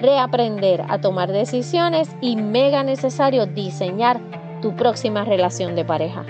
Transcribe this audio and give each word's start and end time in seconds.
reaprender 0.00 0.84
a 0.88 1.00
tomar 1.00 1.32
decisiones 1.32 2.08
y 2.20 2.36
mega 2.36 2.82
necesario 2.82 3.46
diseñar 3.46 4.20
tu 4.62 4.76
próxima 4.76 5.24
relación 5.24 5.74
de 5.74 5.84
pareja. 5.84 6.24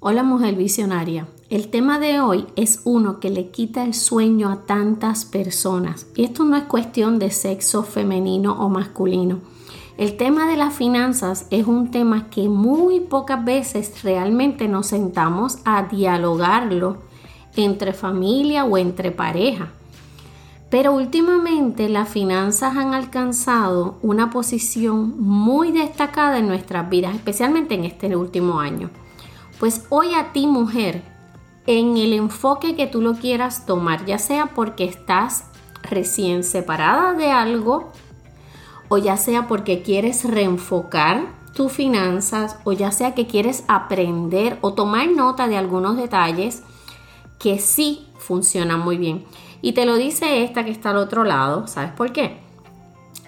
Hola 0.00 0.22
mujer 0.22 0.54
visionaria, 0.54 1.26
el 1.50 1.68
tema 1.68 1.98
de 1.98 2.20
hoy 2.20 2.46
es 2.54 2.82
uno 2.84 3.18
que 3.18 3.30
le 3.30 3.50
quita 3.50 3.84
el 3.84 3.94
sueño 3.94 4.50
a 4.50 4.66
tantas 4.66 5.24
personas 5.24 6.06
y 6.14 6.24
esto 6.24 6.44
no 6.44 6.56
es 6.56 6.64
cuestión 6.64 7.18
de 7.18 7.30
sexo 7.30 7.82
femenino 7.82 8.52
o 8.52 8.68
masculino. 8.68 9.40
El 9.96 10.16
tema 10.16 10.46
de 10.46 10.56
las 10.56 10.74
finanzas 10.74 11.46
es 11.50 11.66
un 11.66 11.90
tema 11.90 12.28
que 12.28 12.48
muy 12.48 13.00
pocas 13.00 13.44
veces 13.44 14.02
realmente 14.02 14.68
nos 14.68 14.88
sentamos 14.88 15.58
a 15.64 15.84
dialogarlo 15.84 16.98
entre 17.56 17.92
familia 17.92 18.64
o 18.64 18.76
entre 18.76 19.10
pareja. 19.10 19.72
Pero 20.76 20.92
últimamente 20.92 21.88
las 21.88 22.06
finanzas 22.06 22.76
han 22.76 22.92
alcanzado 22.92 23.96
una 24.02 24.28
posición 24.28 25.18
muy 25.18 25.72
destacada 25.72 26.36
en 26.36 26.48
nuestras 26.48 26.90
vidas, 26.90 27.14
especialmente 27.14 27.74
en 27.76 27.86
este 27.86 28.14
último 28.14 28.60
año. 28.60 28.90
Pues 29.58 29.86
hoy 29.88 30.12
a 30.12 30.34
ti 30.34 30.46
mujer, 30.46 31.00
en 31.66 31.96
el 31.96 32.12
enfoque 32.12 32.76
que 32.76 32.86
tú 32.86 33.00
lo 33.00 33.14
quieras 33.14 33.64
tomar, 33.64 34.04
ya 34.04 34.18
sea 34.18 34.48
porque 34.54 34.84
estás 34.84 35.44
recién 35.82 36.44
separada 36.44 37.14
de 37.14 37.30
algo, 37.30 37.90
o 38.90 38.98
ya 38.98 39.16
sea 39.16 39.48
porque 39.48 39.80
quieres 39.80 40.24
reenfocar 40.24 41.22
tus 41.54 41.72
finanzas, 41.72 42.58
o 42.64 42.72
ya 42.72 42.92
sea 42.92 43.14
que 43.14 43.26
quieres 43.26 43.64
aprender 43.66 44.58
o 44.60 44.74
tomar 44.74 45.08
nota 45.08 45.48
de 45.48 45.56
algunos 45.56 45.96
detalles 45.96 46.62
que 47.38 47.60
sí 47.60 48.08
funcionan 48.18 48.80
muy 48.80 48.98
bien. 48.98 49.24
Y 49.66 49.72
te 49.72 49.84
lo 49.84 49.96
dice 49.96 50.44
esta 50.44 50.64
que 50.64 50.70
está 50.70 50.90
al 50.90 50.96
otro 50.98 51.24
lado, 51.24 51.66
¿sabes 51.66 51.90
por 51.90 52.12
qué? 52.12 52.36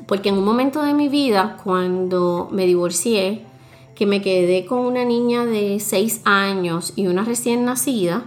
Porque 0.06 0.28
en 0.28 0.38
un 0.38 0.44
momento 0.44 0.82
de 0.82 0.94
mi 0.94 1.08
vida, 1.08 1.56
cuando 1.64 2.48
me 2.52 2.64
divorcié, 2.64 3.44
que 3.96 4.06
me 4.06 4.22
quedé 4.22 4.64
con 4.64 4.78
una 4.78 5.04
niña 5.04 5.44
de 5.44 5.80
6 5.80 6.20
años 6.24 6.92
y 6.94 7.08
una 7.08 7.24
recién 7.24 7.64
nacida, 7.64 8.22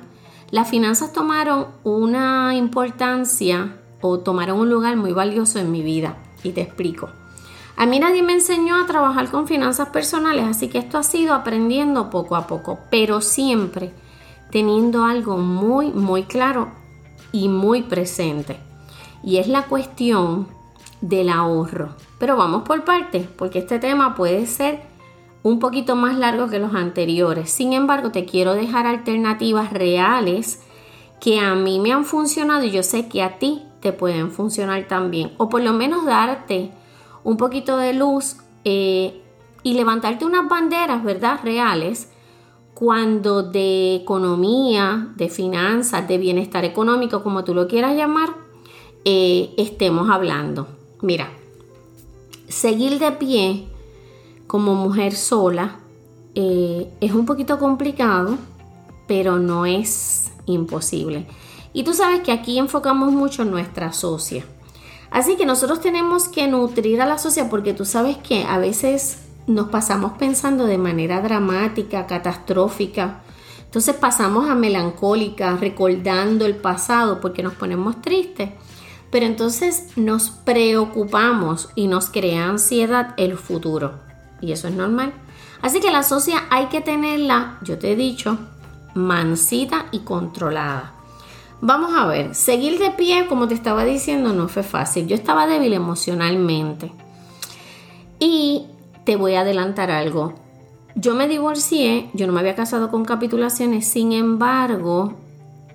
las 0.50 0.70
finanzas 0.70 1.14
tomaron 1.14 1.68
una 1.86 2.54
importancia 2.54 3.78
o 4.02 4.20
tomaron 4.20 4.60
un 4.60 4.70
lugar 4.70 4.98
muy 4.98 5.14
valioso 5.14 5.60
en 5.60 5.72
mi 5.72 5.82
vida. 5.82 6.18
Y 6.44 6.52
te 6.52 6.60
explico. 6.60 7.08
A 7.78 7.86
mí 7.86 7.98
nadie 7.98 8.24
me 8.24 8.34
enseñó 8.34 8.76
a 8.76 8.88
trabajar 8.88 9.32
con 9.32 9.48
finanzas 9.48 9.88
personales, 9.88 10.44
así 10.44 10.68
que 10.68 10.80
esto 10.80 10.98
ha 10.98 11.04
sido 11.04 11.34
aprendiendo 11.34 12.10
poco 12.10 12.36
a 12.36 12.46
poco, 12.46 12.78
pero 12.90 13.22
siempre 13.22 13.94
teniendo 14.50 15.06
algo 15.06 15.38
muy, 15.38 15.94
muy 15.94 16.24
claro 16.24 16.81
y 17.32 17.48
muy 17.48 17.84
presente. 17.84 18.58
Y 19.24 19.38
es 19.38 19.48
la 19.48 19.64
cuestión 19.64 20.48
del 21.02 21.30
ahorro. 21.30 21.90
Pero 22.20 22.38
vamos 22.38 22.64
por 22.64 22.84
partes, 22.84 23.28
porque 23.28 23.60
este 23.60 23.80
tema 23.80 24.16
puede 24.16 24.46
ser 24.46 24.82
un 25.44 25.60
poquito 25.60 25.96
más 25.96 26.18
largo 26.18 26.48
que 26.48 26.60
los 26.60 26.76
anteriores. 26.76 27.50
Sin 27.50 27.74
embargo, 27.74 28.12
te 28.12 28.26
quiero 28.26 28.54
dejar 28.54 28.86
alternativas 28.86 29.74
reales 29.74 30.62
que 31.20 31.40
a 31.40 31.56
mí 31.56 31.80
me 31.80 31.92
han 31.92 32.06
funcionado 32.06 32.64
y 32.64 32.72
yo 32.72 32.84
sé 32.84 33.08
que 33.08 33.24
a 33.24 33.40
ti 33.40 33.64
te 33.80 33.94
pueden 33.94 34.32
funcionar 34.32 34.88
también. 34.88 35.32
O 35.38 35.50
por 35.50 35.62
lo 35.62 35.74
menos 35.74 36.06
darte 36.06 36.72
un 37.24 37.38
poquito 37.38 37.78
de 37.78 37.94
luz 37.94 38.38
eh, 38.66 39.22
y 39.64 39.74
levantarte 39.74 40.26
unas 40.26 40.48
banderas, 40.48 41.04
¿verdad? 41.04 41.40
Reales 41.44 42.11
cuando 42.82 43.44
de 43.44 43.94
economía, 43.94 45.10
de 45.16 45.30
finanzas, 45.30 46.08
de 46.08 46.18
bienestar 46.18 46.66
económico, 46.66 47.22
como 47.22 47.44
tú 47.44 47.54
lo 47.54 47.68
quieras 47.68 47.96
llamar, 47.96 48.30
eh, 49.06 49.54
estemos 49.56 50.10
hablando. 50.10 50.68
Mira, 51.04 51.30
seguir 52.48 52.98
de 52.98 53.12
pie 53.12 53.68
como 54.48 54.74
mujer 54.74 55.14
sola 55.14 55.78
eh, 56.34 56.92
es 57.02 57.12
un 57.14 57.28
poquito 57.28 57.60
complicado, 57.60 58.40
pero 59.08 59.38
no 59.38 59.68
es 59.68 60.32
imposible. 60.48 61.28
Y 61.74 61.84
tú 61.84 61.94
sabes 61.94 62.22
que 62.22 62.32
aquí 62.32 62.58
enfocamos 62.58 63.12
mucho 63.12 63.44
en 63.44 63.52
nuestra 63.52 63.94
socia. 63.94 64.44
Así 65.12 65.36
que 65.36 65.46
nosotros 65.46 65.82
tenemos 65.82 66.28
que 66.28 66.48
nutrir 66.48 67.00
a 67.00 67.06
la 67.06 67.20
socia 67.20 67.48
porque 67.48 67.76
tú 67.76 67.86
sabes 67.86 68.18
que 68.18 68.44
a 68.44 68.58
veces 68.58 69.20
nos 69.48 69.70
pasamos 69.70 70.14
pensando 70.14 70.66
de 70.66 70.78
manera 70.78 71.22
dramática, 71.22 72.08
catastrófica. 72.08 73.22
Entonces 73.66 73.96
pasamos 73.96 74.50
a 74.50 74.56
melancólica, 74.56 75.56
recordando 75.56 76.46
el 76.46 76.56
pasado 76.56 77.22
porque 77.22 77.44
nos 77.44 77.54
ponemos 77.54 78.02
tristes. 78.02 78.50
Pero 79.12 79.26
entonces 79.26 79.90
nos 79.98 80.30
preocupamos 80.30 81.70
y 81.76 81.88
nos 81.88 82.10
crea 82.10 82.48
ansiedad 82.48 83.14
el 83.18 83.38
futuro. 83.38 84.00
Y 84.42 84.52
eso 84.52 84.68
es 84.68 84.74
normal. 84.74 85.14
Así 85.62 85.80
que 85.80 85.92
la 85.92 86.04
socia 86.04 86.44
hay 86.50 86.68
que 86.68 86.82
tenerla, 86.82 87.58
yo 87.62 87.78
te 87.78 87.92
he 87.92 87.96
dicho, 87.96 88.38
mansita 88.96 89.86
y 89.92 90.00
controlada. 90.00 90.94
Vamos 91.62 91.94
a 91.96 92.08
ver, 92.08 92.34
seguir 92.34 92.80
de 92.80 92.90
pie, 92.92 93.28
como 93.28 93.48
te 93.48 93.54
estaba 93.54 93.86
diciendo, 93.86 94.34
no 94.34 94.48
fue 94.48 94.64
fácil. 94.64 95.08
Yo 95.08 95.16
estaba 95.16 95.46
débil 95.46 95.74
emocionalmente. 95.74 96.92
Y 98.20 98.66
te 99.04 99.16
voy 99.16 99.36
a 99.36 99.42
adelantar 99.42 99.92
algo. 99.92 100.34
Yo 100.96 101.16
me 101.16 101.28
divorcié, 101.28 102.10
yo 102.14 102.28
no 102.28 102.34
me 102.34 102.42
había 102.42 102.56
casado 102.56 102.92
con 102.92 103.06
capitulaciones, 103.06 103.88
sin 103.88 104.12
embargo, 104.12 105.14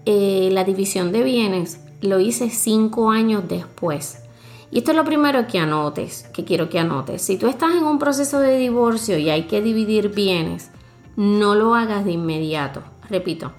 eh, 0.05 0.51
la 0.53 0.65
división 0.65 1.11
de 1.11 1.23
bienes 1.23 1.81
lo 2.03 2.21
hice 2.21 2.51
cinco 2.51 3.11
años 3.11 3.45
después. 3.49 4.23
Y 4.71 4.79
esto 4.79 4.91
es 4.91 4.97
lo 4.97 5.05
primero 5.05 5.47
que 5.47 5.59
anotes, 5.59 6.25
que 6.35 6.45
quiero 6.45 6.69
que 6.69 6.79
anotes. 6.79 7.23
Si 7.23 7.39
tú 7.39 7.47
estás 7.47 7.75
en 7.75 7.85
un 7.85 7.99
proceso 7.99 8.41
de 8.41 8.59
divorcio 8.59 9.17
y 9.17 9.31
hay 9.31 9.45
que 9.45 9.63
dividir 9.63 10.11
bienes, 10.11 10.71
no 11.17 11.55
lo 11.55 11.75
hagas 11.75 12.05
de 12.05 12.13
inmediato. 12.13 12.83
Repito, 13.09 13.53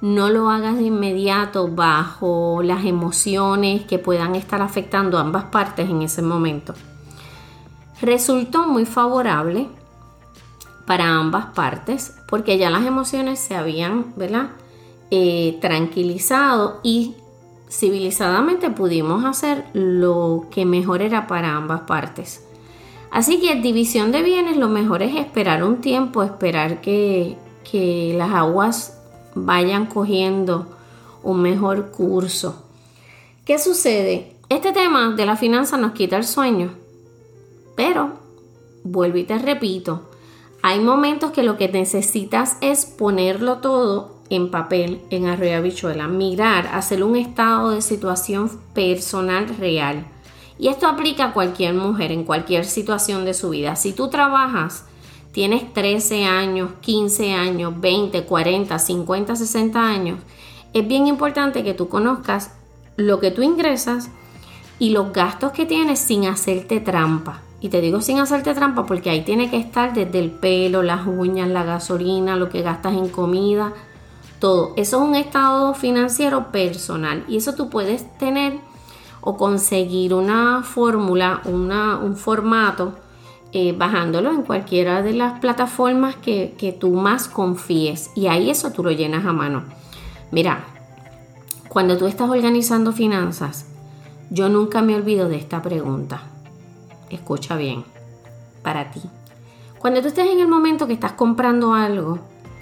no 0.00 0.30
lo 0.30 0.50
hagas 0.50 0.76
de 0.76 0.84
inmediato 0.84 1.68
bajo 1.68 2.62
las 2.62 2.84
emociones 2.84 3.84
que 3.84 3.98
puedan 3.98 4.34
estar 4.34 4.62
afectando 4.62 5.18
a 5.18 5.20
ambas 5.20 5.44
partes 5.44 5.88
en 5.88 6.02
ese 6.02 6.22
momento 6.22 6.74
resultó 8.00 8.66
muy 8.66 8.86
favorable 8.86 9.68
para 10.86 11.16
ambas 11.16 11.46
partes 11.46 12.14
porque 12.28 12.58
ya 12.58 12.70
las 12.70 12.86
emociones 12.86 13.38
se 13.38 13.54
habían 13.54 14.14
¿verdad? 14.16 14.50
Eh, 15.10 15.58
tranquilizado 15.60 16.80
y 16.82 17.14
civilizadamente 17.68 18.70
pudimos 18.70 19.24
hacer 19.24 19.66
lo 19.72 20.46
que 20.50 20.64
mejor 20.64 21.02
era 21.02 21.26
para 21.26 21.56
ambas 21.56 21.82
partes. 21.82 22.44
Así 23.10 23.40
que 23.40 23.56
división 23.56 24.12
de 24.12 24.22
bienes 24.22 24.56
lo 24.56 24.68
mejor 24.68 25.02
es 25.02 25.16
esperar 25.16 25.64
un 25.64 25.80
tiempo, 25.80 26.22
esperar 26.22 26.80
que, 26.80 27.36
que 27.70 28.14
las 28.16 28.32
aguas 28.32 28.98
vayan 29.34 29.86
cogiendo 29.86 30.66
un 31.22 31.40
mejor 31.40 31.90
curso. 31.90 32.64
¿Qué 33.44 33.58
sucede? 33.58 34.34
Este 34.50 34.72
tema 34.72 35.10
de 35.10 35.26
la 35.26 35.36
finanza 35.36 35.78
nos 35.78 35.92
quita 35.92 36.16
el 36.16 36.24
sueño 36.24 36.70
pero, 37.78 38.14
vuelvo 38.82 39.18
y 39.18 39.22
te 39.22 39.38
repito, 39.38 40.10
hay 40.64 40.80
momentos 40.80 41.30
que 41.30 41.44
lo 41.44 41.56
que 41.56 41.68
necesitas 41.68 42.56
es 42.60 42.86
ponerlo 42.86 43.58
todo 43.58 44.16
en 44.30 44.50
papel, 44.50 45.00
en 45.10 45.28
arroyo 45.28 45.62
bichuela, 45.62 46.08
mirar, 46.08 46.66
hacer 46.72 47.04
un 47.04 47.14
estado 47.14 47.70
de 47.70 47.80
situación 47.80 48.50
personal 48.74 49.46
real 49.60 50.08
Y 50.58 50.66
esto 50.66 50.88
aplica 50.88 51.26
a 51.26 51.32
cualquier 51.32 51.74
mujer 51.74 52.10
en 52.10 52.24
cualquier 52.24 52.64
situación 52.64 53.24
de 53.24 53.32
su 53.32 53.50
vida. 53.50 53.76
Si 53.76 53.92
tú 53.92 54.08
trabajas, 54.08 54.84
tienes 55.30 55.72
13 55.72 56.24
años, 56.24 56.72
15 56.80 57.32
años, 57.32 57.80
20, 57.80 58.24
40, 58.24 58.76
50, 58.76 59.36
60 59.36 59.80
años, 59.80 60.18
es 60.72 60.88
bien 60.88 61.06
importante 61.06 61.62
que 61.62 61.74
tú 61.74 61.88
conozcas 61.88 62.50
lo 62.96 63.20
que 63.20 63.30
tú 63.30 63.42
ingresas 63.42 64.10
y 64.80 64.90
los 64.90 65.12
gastos 65.12 65.52
que 65.52 65.64
tienes 65.64 66.00
sin 66.00 66.26
hacerte 66.26 66.80
trampa. 66.80 67.42
Y 67.60 67.70
te 67.70 67.80
digo 67.80 68.00
sin 68.00 68.18
hacerte 68.20 68.54
trampa 68.54 68.86
porque 68.86 69.10
ahí 69.10 69.24
tiene 69.24 69.50
que 69.50 69.56
estar 69.56 69.92
desde 69.92 70.20
el 70.20 70.30
pelo, 70.30 70.82
las 70.82 71.06
uñas, 71.06 71.48
la 71.48 71.64
gasolina, 71.64 72.36
lo 72.36 72.48
que 72.48 72.62
gastas 72.62 72.94
en 72.94 73.08
comida, 73.08 73.72
todo. 74.38 74.74
Eso 74.76 75.02
es 75.02 75.08
un 75.08 75.14
estado 75.16 75.74
financiero 75.74 76.52
personal 76.52 77.24
y 77.28 77.38
eso 77.38 77.54
tú 77.54 77.68
puedes 77.68 78.16
tener 78.18 78.60
o 79.20 79.36
conseguir 79.36 80.14
una 80.14 80.62
fórmula, 80.62 81.42
un 81.44 82.16
formato, 82.16 82.94
eh, 83.52 83.74
bajándolo 83.76 84.30
en 84.30 84.42
cualquiera 84.42 85.02
de 85.02 85.14
las 85.14 85.40
plataformas 85.40 86.14
que, 86.16 86.54
que 86.58 86.72
tú 86.72 86.92
más 86.92 87.28
confíes 87.28 88.10
y 88.14 88.28
ahí 88.28 88.50
eso 88.50 88.70
tú 88.70 88.84
lo 88.84 88.92
llenas 88.92 89.26
a 89.26 89.32
mano. 89.32 89.64
Mira, 90.30 90.64
cuando 91.68 91.98
tú 91.98 92.06
estás 92.06 92.30
organizando 92.30 92.92
finanzas, 92.92 93.66
yo 94.30 94.48
nunca 94.48 94.82
me 94.82 94.94
olvido 94.94 95.28
de 95.28 95.36
esta 95.36 95.62
pregunta. 95.62 96.22
Escucha 97.10 97.56
bien, 97.56 97.84
para 98.62 98.90
ti. 98.90 99.00
Cuando 99.78 100.02
tú 100.02 100.08
estés 100.08 100.30
en 100.30 100.40
el 100.40 100.48
momento 100.48 100.86
que 100.86 100.92
estás 100.92 101.12
comprando 101.12 101.72
algo, 101.72 102.18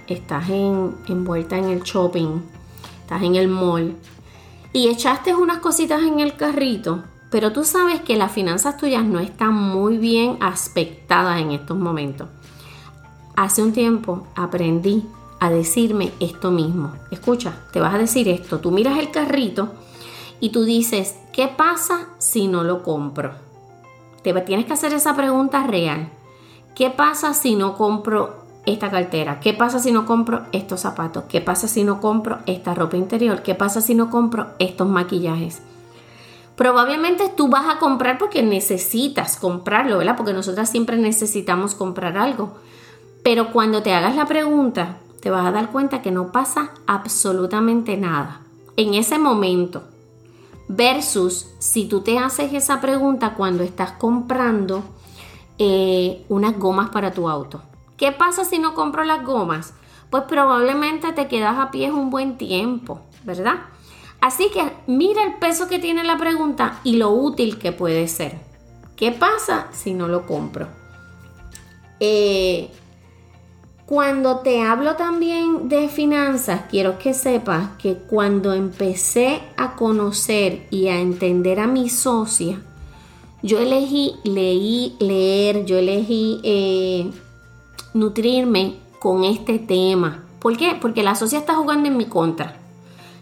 estás 0.07 0.49
en, 0.49 0.95
envuelta 1.07 1.57
en 1.57 1.65
el 1.65 1.81
shopping, 1.81 2.41
estás 3.01 3.23
en 3.23 3.35
el 3.35 3.47
mall 3.47 3.95
y 4.71 4.87
echaste 4.89 5.35
unas 5.35 5.57
cositas 5.57 6.03
en 6.03 6.19
el 6.19 6.35
carrito, 6.35 7.03
pero 7.31 7.51
tú 7.51 7.63
sabes 7.63 8.01
que 8.01 8.15
las 8.15 8.31
finanzas 8.31 8.77
tuyas 8.77 9.03
no 9.03 9.19
están 9.19 9.53
muy 9.53 9.97
bien 9.97 10.37
aspectadas 10.39 11.41
en 11.41 11.51
estos 11.51 11.77
momentos. 11.77 12.29
Hace 13.35 13.63
un 13.63 13.73
tiempo 13.73 14.27
aprendí 14.35 15.03
a 15.39 15.49
decirme 15.49 16.11
esto 16.19 16.51
mismo. 16.51 16.93
Escucha, 17.11 17.53
te 17.71 17.79
vas 17.79 17.93
a 17.93 17.99
decir 17.99 18.27
esto. 18.27 18.59
Tú 18.59 18.71
miras 18.71 18.97
el 18.97 19.11
carrito 19.11 19.73
y 20.39 20.49
tú 20.49 20.63
dices, 20.63 21.15
¿qué 21.33 21.47
pasa 21.47 22.07
si 22.17 22.47
no 22.47 22.63
lo 22.63 22.83
compro? 22.83 23.46
Te 24.23 24.33
tienes 24.41 24.65
que 24.65 24.73
hacer 24.73 24.93
esa 24.93 25.15
pregunta 25.15 25.65
real. 25.65 26.09
¿Qué 26.75 26.89
pasa 26.89 27.33
si 27.33 27.55
no 27.55 27.75
compro 27.75 28.35
esta 28.65 28.91
cartera? 28.91 29.39
¿Qué 29.39 29.53
pasa 29.53 29.79
si 29.79 29.91
no 29.91 30.05
compro 30.05 30.43
estos 30.51 30.81
zapatos? 30.81 31.23
¿Qué 31.29 31.41
pasa 31.41 31.67
si 31.67 31.83
no 31.83 32.01
compro 32.01 32.39
esta 32.45 32.73
ropa 32.73 32.97
interior? 32.97 33.41
¿Qué 33.41 33.55
pasa 33.55 33.81
si 33.81 33.95
no 33.95 34.09
compro 34.09 34.47
estos 34.59 34.87
maquillajes? 34.87 35.61
Probablemente 36.55 37.31
tú 37.35 37.47
vas 37.49 37.69
a 37.69 37.79
comprar 37.79 38.17
porque 38.17 38.43
necesitas 38.43 39.37
comprarlo, 39.37 39.99
¿verdad? 39.99 40.17
Porque 40.17 40.33
nosotras 40.33 40.69
siempre 40.69 40.97
necesitamos 40.97 41.75
comprar 41.75 42.17
algo. 42.17 42.57
Pero 43.23 43.51
cuando 43.51 43.83
te 43.83 43.93
hagas 43.93 44.15
la 44.15 44.25
pregunta, 44.25 44.97
te 45.21 45.29
vas 45.29 45.45
a 45.45 45.51
dar 45.51 45.71
cuenta 45.71 46.01
que 46.01 46.11
no 46.11 46.31
pasa 46.31 46.71
absolutamente 46.87 47.95
nada 47.95 48.41
en 48.75 48.93
ese 48.93 49.19
momento. 49.19 49.83
Versus 50.67 51.49
si 51.59 51.87
tú 51.87 52.01
te 52.01 52.19
haces 52.19 52.53
esa 52.53 52.81
pregunta 52.81 53.35
cuando 53.35 53.63
estás 53.63 53.93
comprando 53.93 54.83
eh, 55.57 56.25
unas 56.29 56.57
gomas 56.57 56.89
para 56.89 57.11
tu 57.11 57.29
auto. 57.29 57.61
¿Qué 57.95 58.11
pasa 58.11 58.45
si 58.45 58.59
no 58.59 58.75
compro 58.75 59.03
las 59.03 59.25
gomas? 59.25 59.73
Pues 60.09 60.23
probablemente 60.23 61.13
te 61.13 61.27
quedas 61.27 61.57
a 61.57 61.71
pie 61.71 61.91
un 61.91 62.09
buen 62.09 62.37
tiempo, 62.37 63.01
¿verdad? 63.23 63.55
Así 64.21 64.49
que 64.51 64.71
mira 64.87 65.23
el 65.23 65.35
peso 65.35 65.67
que 65.67 65.79
tiene 65.79 66.03
la 66.03 66.17
pregunta 66.17 66.79
y 66.83 66.97
lo 66.97 67.11
útil 67.11 67.57
que 67.57 67.71
puede 67.71 68.07
ser. 68.07 68.39
¿Qué 68.95 69.11
pasa 69.11 69.67
si 69.71 69.93
no 69.93 70.07
lo 70.07 70.25
compro? 70.25 70.67
Eh, 71.99 72.71
cuando 73.87 74.39
te 74.39 74.61
hablo 74.63 74.97
también 74.97 75.69
de 75.69 75.87
finanzas, 75.87 76.63
quiero 76.69 76.99
que 76.99 77.13
sepas 77.13 77.69
que 77.77 77.93
cuando 77.93 78.51
empecé 78.51 79.39
a 79.55 79.77
conocer 79.77 80.67
y 80.69 80.89
a 80.89 80.99
entender 80.99 81.61
a 81.61 81.67
mi 81.67 81.87
socia, 81.87 82.59
yo 83.41 83.59
elegí 83.59 84.15
leí, 84.25 84.97
leer, 84.99 85.63
yo 85.63 85.77
elegí 85.77 86.41
eh, 86.43 87.09
nutrirme 87.93 88.75
con 88.99 89.23
este 89.23 89.57
tema. 89.57 90.25
¿Por 90.39 90.57
qué? 90.57 90.77
Porque 90.81 91.01
la 91.01 91.15
socia 91.15 91.39
está 91.39 91.55
jugando 91.55 91.87
en 91.87 91.95
mi 91.95 92.07
contra. 92.07 92.57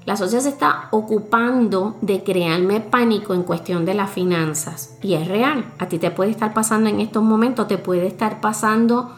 La 0.06 0.18
socia 0.18 0.42
se 0.42 0.50
está 0.50 0.88
ocupando 0.90 1.96
de 2.02 2.24
crearme 2.24 2.82
pánico 2.82 3.36
en 3.36 3.44
cuestión 3.44 3.86
de 3.86 3.94
las 3.94 4.10
finanzas. 4.10 4.98
Y 5.04 5.14
es 5.14 5.28
real. 5.28 5.74
A 5.78 5.90
ti 5.90 6.00
te 6.00 6.10
puede 6.10 6.32
estar 6.32 6.56
pasando 6.56 6.90
en 6.90 7.02
estos 7.02 7.22
momentos, 7.22 7.68
te 7.68 7.78
puede 7.78 8.08
estar 8.08 8.42
pasando 8.42 9.12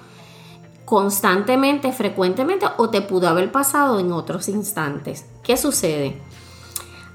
constantemente, 0.87 1.91
frecuentemente 1.91 2.65
o 2.77 2.89
te 2.89 3.01
pudo 3.01 3.27
haber 3.27 3.51
pasado 3.51 3.99
en 3.99 4.13
otros 4.13 4.47
instantes. 4.47 5.25
¿Qué 5.43 5.57
sucede? 5.57 6.17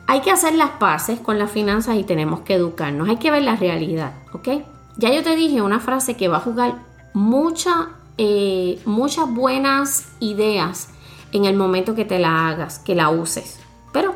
Hay 0.06 0.20
que 0.20 0.30
hacer 0.30 0.54
las 0.54 0.72
paces 0.72 1.18
con 1.20 1.38
las 1.38 1.50
finanzas 1.50 1.96
y 1.96 2.04
tenemos 2.04 2.40
que 2.40 2.52
educarnos, 2.52 3.08
hay 3.08 3.16
que 3.16 3.30
ver 3.30 3.42
la 3.42 3.56
realidad, 3.56 4.12
¿ok? 4.34 4.48
Ya 4.98 5.10
yo 5.10 5.22
te 5.22 5.36
dije 5.36 5.62
una 5.62 5.80
frase 5.80 6.18
que 6.18 6.28
va 6.28 6.36
a 6.36 6.40
jugar 6.40 6.82
mucha, 7.14 7.88
eh, 8.18 8.78
muchas 8.84 9.32
buenas 9.32 10.06
ideas 10.20 10.90
en 11.32 11.46
el 11.46 11.56
momento 11.56 11.94
que 11.94 12.04
te 12.04 12.18
la 12.18 12.50
hagas, 12.50 12.78
que 12.78 12.94
la 12.94 13.08
uses, 13.08 13.58
pero 13.90 14.14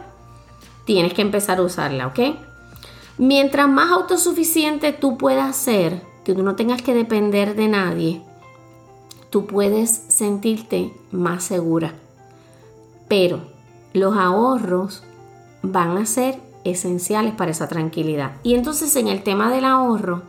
tienes 0.85 1.15
que 1.15 1.23
empezar 1.23 1.61
a 1.61 1.63
usarla, 1.63 2.09
¿ok? 2.09 2.21
Mientras 3.17 3.71
más 3.71 3.91
autosuficiente 3.91 4.93
tú 4.93 5.17
puedas 5.17 5.57
ser, 5.57 6.03
que 6.27 6.35
tú 6.35 6.43
no 6.43 6.57
tengas 6.57 6.83
que 6.83 6.93
depender 6.93 7.57
de 7.57 7.69
nadie, 7.69 8.26
tú 9.31 9.47
puedes 9.47 9.91
sentirte 10.09 10.93
más 11.11 11.45
segura. 11.45 11.95
Pero 13.09 13.41
los 13.93 14.17
ahorros 14.17 15.03
van 15.63 15.97
a 15.97 16.07
ser 16.07 16.41
esenciales 16.65 17.35
para 17.35 17.53
esa 17.53 17.69
tranquilidad. 17.69 18.37
Y 18.43 18.55
entonces 18.55 18.95
en 18.97 19.09
el 19.09 19.23
tema 19.23 19.51
del 19.51 19.65
ahorro, 19.65 20.23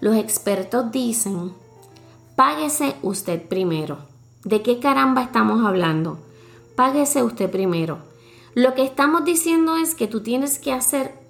los 0.00 0.16
expertos 0.16 0.90
dicen, 0.92 1.52
páguese 2.36 2.96
usted 3.02 3.46
primero. 3.46 3.98
¿De 4.44 4.62
qué 4.62 4.78
caramba 4.78 5.22
estamos 5.22 5.64
hablando? 5.66 6.18
Páguese 6.76 7.22
usted 7.22 7.50
primero. 7.50 7.98
Lo 8.54 8.74
que 8.74 8.84
estamos 8.84 9.24
diciendo 9.24 9.76
es 9.76 9.94
que 9.94 10.06
tú 10.06 10.22
tienes 10.22 10.58
que 10.58 10.72
hacer 10.72 11.20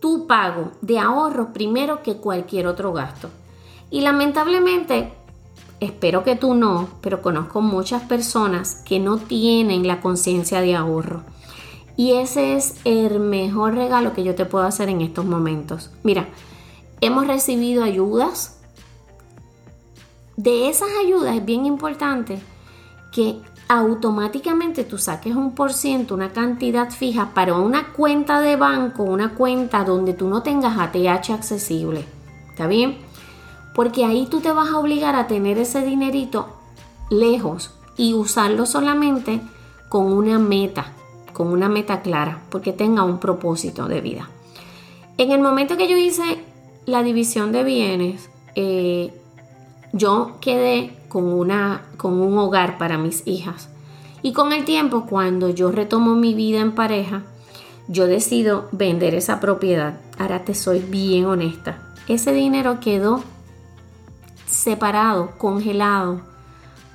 tu 0.00 0.26
pago 0.26 0.72
de 0.80 0.98
ahorro 0.98 1.52
primero 1.52 2.02
que 2.02 2.16
cualquier 2.16 2.66
otro 2.66 2.92
gasto. 2.92 3.30
Y 3.90 4.00
lamentablemente 4.00 5.12
espero 5.84 6.22
que 6.22 6.36
tú 6.36 6.54
no, 6.54 6.88
pero 7.00 7.22
conozco 7.22 7.60
muchas 7.60 8.02
personas 8.02 8.76
que 8.84 9.00
no 9.00 9.18
tienen 9.18 9.86
la 9.86 10.00
conciencia 10.00 10.60
de 10.60 10.76
ahorro. 10.76 11.22
Y 11.96 12.12
ese 12.12 12.56
es 12.56 12.76
el 12.84 13.20
mejor 13.20 13.74
regalo 13.74 14.12
que 14.14 14.22
yo 14.22 14.34
te 14.34 14.46
puedo 14.46 14.64
hacer 14.64 14.88
en 14.88 15.00
estos 15.00 15.24
momentos. 15.24 15.90
Mira, 16.02 16.28
hemos 17.00 17.26
recibido 17.26 17.82
ayudas. 17.82 18.60
De 20.36 20.68
esas 20.68 20.88
ayudas 21.04 21.36
es 21.36 21.44
bien 21.44 21.66
importante 21.66 22.38
que 23.12 23.40
automáticamente 23.68 24.84
tú 24.84 24.98
saques 24.98 25.34
un 25.34 25.54
por 25.54 25.72
ciento, 25.72 26.14
una 26.14 26.32
cantidad 26.32 26.90
fija 26.90 27.34
para 27.34 27.54
una 27.54 27.92
cuenta 27.92 28.40
de 28.40 28.56
banco, 28.56 29.02
una 29.02 29.34
cuenta 29.34 29.84
donde 29.84 30.14
tú 30.14 30.28
no 30.28 30.42
tengas 30.42 30.78
ATH 30.78 31.30
accesible. 31.30 32.04
¿Está 32.50 32.66
bien? 32.66 32.98
Porque 33.74 34.04
ahí 34.04 34.26
tú 34.30 34.40
te 34.40 34.52
vas 34.52 34.68
a 34.70 34.78
obligar 34.78 35.16
a 35.16 35.26
tener 35.26 35.58
ese 35.58 35.84
dinerito 35.84 36.48
lejos 37.10 37.70
y 37.96 38.14
usarlo 38.14 38.66
solamente 38.66 39.40
con 39.88 40.12
una 40.12 40.38
meta, 40.38 40.92
con 41.32 41.48
una 41.48 41.68
meta 41.68 42.00
clara, 42.00 42.42
porque 42.50 42.72
tenga 42.72 43.02
un 43.02 43.18
propósito 43.18 43.86
de 43.86 44.00
vida. 44.00 44.28
En 45.18 45.30
el 45.30 45.40
momento 45.40 45.76
que 45.76 45.88
yo 45.88 45.96
hice 45.96 46.42
la 46.86 47.02
división 47.02 47.52
de 47.52 47.64
bienes, 47.64 48.30
eh, 48.54 49.12
yo 49.92 50.38
quedé 50.40 50.96
con, 51.08 51.24
una, 51.24 51.82
con 51.96 52.14
un 52.20 52.38
hogar 52.38 52.78
para 52.78 52.98
mis 52.98 53.26
hijas. 53.26 53.68
Y 54.22 54.32
con 54.32 54.52
el 54.52 54.64
tiempo, 54.64 55.06
cuando 55.06 55.50
yo 55.50 55.70
retomo 55.70 56.14
mi 56.14 56.32
vida 56.32 56.60
en 56.60 56.72
pareja, 56.72 57.24
yo 57.88 58.06
decido 58.06 58.68
vender 58.72 59.14
esa 59.14 59.40
propiedad. 59.40 60.00
Ahora 60.18 60.44
te 60.44 60.54
soy 60.54 60.78
bien 60.78 61.26
honesta. 61.26 61.78
Ese 62.08 62.32
dinero 62.32 62.80
quedó 62.80 63.22
separado, 64.52 65.32
congelado 65.38 66.20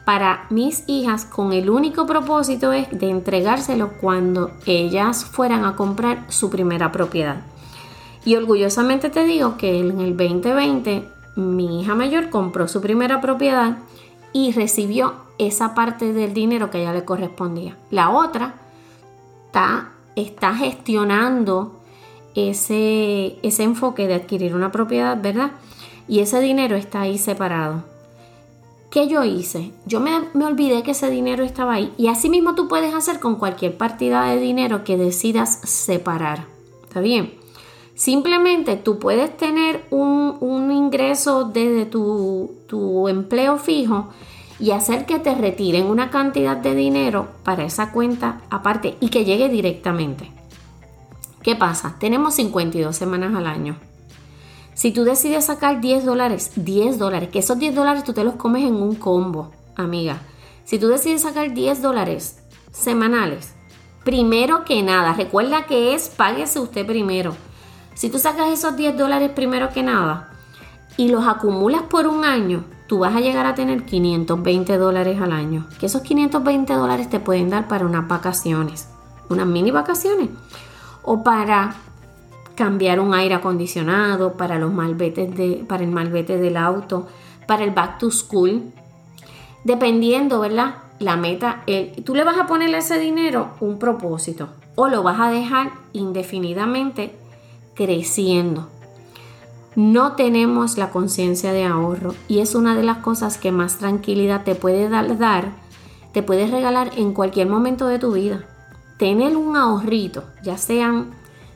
para 0.07 0.45
mis 0.49 0.85
hijas 0.87 1.25
con 1.25 1.51
el 1.51 1.69
único 1.69 2.05
propósito 2.05 2.71
es 2.71 2.89
de 2.97 3.09
entregárselo 3.09 3.89
cuando 3.99 4.51
ellas 4.65 5.25
fueran 5.25 5.65
a 5.65 5.75
comprar 5.75 6.23
su 6.29 6.49
primera 6.49 6.93
propiedad. 6.93 7.41
Y 8.23 8.37
orgullosamente 8.37 9.09
te 9.09 9.25
digo 9.25 9.57
que 9.57 9.79
en 9.79 9.99
el 9.99 10.15
2020 10.15 11.09
mi 11.35 11.81
hija 11.81 11.93
mayor 11.93 12.29
compró 12.29 12.69
su 12.69 12.79
primera 12.79 13.19
propiedad 13.19 13.79
y 14.31 14.53
recibió 14.53 15.13
esa 15.39 15.75
parte 15.75 16.13
del 16.13 16.33
dinero 16.33 16.71
que 16.71 16.77
a 16.77 16.81
ella 16.83 16.93
le 16.93 17.03
correspondía. 17.03 17.75
La 17.91 18.09
otra 18.09 18.53
está, 19.47 19.89
está 20.15 20.55
gestionando 20.55 21.81
ese, 22.33 23.39
ese 23.43 23.63
enfoque 23.63 24.07
de 24.07 24.15
adquirir 24.15 24.55
una 24.55 24.71
propiedad, 24.71 25.21
¿verdad? 25.21 25.51
Y 26.07 26.19
ese 26.19 26.39
dinero 26.39 26.75
está 26.75 27.01
ahí 27.01 27.17
separado. 27.17 27.83
¿Qué 28.89 29.07
yo 29.07 29.23
hice? 29.23 29.73
Yo 29.85 29.99
me, 29.99 30.11
olvidé 30.45 30.81
que 30.81 30.91
ese 30.91 31.09
dinero 31.09 31.43
estaba 31.43 31.73
ahí. 31.73 31.93
Y 31.97 32.07
así 32.07 32.29
mismo 32.29 32.55
tú 32.55 32.67
puedes 32.67 32.93
hacer 32.93 33.19
con 33.19 33.35
cualquier 33.35 33.77
partida 33.77 34.25
de 34.25 34.39
dinero 34.39 34.83
que 34.83 34.95
decidas 34.97 35.59
separar. 35.63 36.45
¿Está 36.83 37.01
bien? 37.01 37.33
Simplemente 37.95 38.77
tú 38.77 38.99
puedes 38.99 39.35
tener 39.35 39.85
un, 39.89 40.37
un 40.39 40.71
ingreso 40.71 41.45
desde 41.45 41.85
tu, 41.85 42.55
tu 42.67 43.07
empleo 43.09 43.57
fijo 43.57 44.09
y 44.59 44.71
hacer 44.71 45.05
que 45.05 45.19
te 45.19 45.35
retiren 45.35 45.87
una 45.87 46.09
cantidad 46.09 46.57
de 46.57 46.73
dinero 46.73 47.27
para 47.43 47.65
esa 47.65 47.91
cuenta 47.91 48.41
aparte 48.49 48.95
y 48.99 49.09
que 49.09 49.25
llegue 49.25 49.49
directamente. 49.49 50.31
¿Qué 51.43 51.55
pasa? 51.55 51.95
Tenemos 51.99 52.35
52 52.35 52.95
semanas 52.95 53.35
al 53.35 53.47
año. 53.47 53.77
Si 54.77 54.91
tú 54.91 55.05
decides 55.05 55.45
sacar 55.45 55.81
10 55.81 56.05
dólares, 56.05 56.51
10 56.55 56.99
dólares, 56.99 57.29
que 57.29 57.39
esos 57.39 57.57
10 57.57 57.73
dólares 57.73 58.03
tú 58.03 58.13
te 58.13 58.23
los 58.23 58.35
comes 58.35 58.63
en 58.63 58.75
un 58.75 58.93
combo, 58.93 59.49
amiga. 59.75 60.21
Si 60.65 60.77
tú 60.77 60.87
decides 60.87 61.23
sacar 61.23 61.51
10 61.55 61.81
dólares 61.81 62.43
semanales, 62.73 63.55
primero 64.03 64.65
que 64.65 64.83
nada, 64.83 65.13
recuerda 65.13 65.65
que 65.65 65.95
es 65.95 66.09
páguese 66.09 66.59
usted 66.59 66.85
primero. 66.85 67.35
Si 67.95 68.11
tú 68.11 68.19
sacas 68.19 68.49
esos 68.51 68.77
10 68.77 68.99
dólares 68.99 69.31
primero 69.31 69.69
que 69.71 69.81
nada 69.81 70.29
y 70.95 71.07
los 71.07 71.25
acumulas 71.25 71.81
por 71.81 72.05
un 72.05 72.23
año, 72.23 72.63
tú 72.85 72.99
vas 72.99 73.15
a 73.15 73.19
llegar 73.19 73.47
a 73.47 73.55
tener 73.55 73.83
520 73.83 74.77
dólares 74.77 75.19
al 75.19 75.31
año. 75.31 75.65
Que 75.79 75.87
esos 75.87 76.03
520 76.03 76.71
dólares 76.73 77.09
te 77.09 77.19
pueden 77.19 77.49
dar 77.49 77.67
para 77.67 77.83
unas 77.83 78.07
vacaciones, 78.07 78.87
unas 79.27 79.47
mini 79.47 79.71
vacaciones, 79.71 80.29
o 81.01 81.23
para 81.23 81.73
cambiar 82.57 82.99
un 82.99 83.13
aire 83.13 83.35
acondicionado, 83.35 84.33
para 84.33 84.59
los 84.59 84.73
malvetes 84.73 85.33
de, 85.37 85.63
para 85.65 85.83
el 85.83 85.91
malvete 85.91 86.37
del 86.37 86.57
auto, 86.57 87.07
para 87.47 87.63
el 87.63 87.71
back 87.71 87.99
to 87.99 88.11
school, 88.11 88.73
dependiendo, 89.63 90.41
¿verdad? 90.41 90.75
La 90.99 91.15
meta, 91.15 91.63
tú 92.03 92.15
le 92.15 92.25
vas 92.25 92.37
a 92.37 92.47
poner 92.47 92.73
ese 92.75 92.99
dinero 92.99 93.51
un 93.61 93.79
propósito 93.79 94.49
o 94.75 94.87
lo 94.89 95.03
vas 95.03 95.19
a 95.19 95.29
dejar 95.29 95.71
indefinidamente 95.93 97.15
creciendo 97.75 98.67
no 99.77 100.13
tenemos 100.13 100.75
la 100.79 100.89
conciencia 100.89 101.53
de 101.53 101.63
ahorro 101.63 102.15
y 102.27 102.39
es 102.39 102.55
una 102.55 102.75
de 102.75 102.81
las 102.81 102.97
cosas 102.97 103.37
que 103.37 103.51
más 103.51 103.77
tranquilidad 103.77 104.43
te 104.43 104.55
puede 104.55 104.89
dar, 104.89 105.51
te 106.13 106.23
puede 106.23 106.47
regalar 106.47 106.89
en 106.97 107.13
cualquier 107.13 107.47
momento 107.47 107.85
de 107.85 107.99
tu 107.99 108.13
vida. 108.13 108.43
Tener 108.97 109.37
un 109.37 109.55
ahorrito, 109.55 110.23
ya 110.41 110.57
sean 110.57 111.11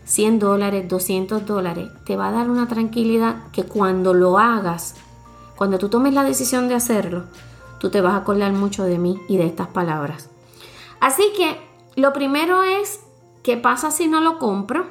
100 0.06 0.40
dólares, 0.40 0.88
200 0.88 1.46
dólares, 1.46 1.90
te 2.06 2.16
va 2.16 2.30
a 2.30 2.32
dar 2.32 2.50
una 2.50 2.68
tranquilidad 2.68 3.50
que 3.52 3.64
cuando 3.64 4.14
lo 4.14 4.38
hagas, 4.38 4.96
cuando 5.56 5.78
tú 5.78 5.90
tomes 5.90 6.14
la 6.14 6.24
decisión 6.24 6.68
de 6.68 6.76
hacerlo, 6.76 7.26
tú 7.80 7.90
te 7.90 8.02
vas 8.02 8.14
a 8.14 8.18
acordar 8.18 8.52
mucho 8.54 8.84
de 8.84 8.98
mí 8.98 9.20
y 9.28 9.38
de 9.38 9.46
estas 9.46 9.68
palabras. 9.68 10.30
Así 11.00 11.24
que 11.36 11.58
lo 11.96 12.14
primero 12.14 12.64
es, 12.64 13.00
¿qué 13.44 13.58
pasa 13.58 13.92
si 13.92 14.08
no 14.08 14.22
lo 14.22 14.38
compro? 14.38 14.86